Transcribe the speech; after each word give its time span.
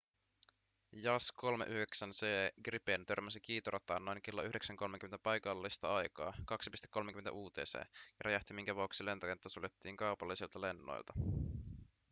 jas 0.93 1.33
39c 1.41 2.25
gripen 2.63 3.05
törmäsi 3.05 3.39
kiitorataan 3.41 4.05
noin 4.05 4.21
kello 4.21 4.41
9.30 4.43 4.49
paikallista 5.23 5.95
aikaa 5.95 6.33
2.30 6.51 7.29
utc 7.33 7.73
ja 7.75 7.85
räjähti 8.19 8.53
minkä 8.53 8.75
vuoksi 8.75 9.05
lentokenttä 9.05 9.49
suljettiin 9.49 9.97
kaupallisilta 9.97 10.61
lennoilta 10.61 11.13